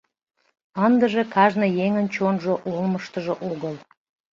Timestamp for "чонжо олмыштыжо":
2.15-3.33